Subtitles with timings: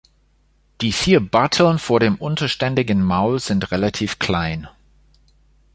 [0.81, 4.67] Die vier Barteln vor dem unterständigen Maul sind relativ klein.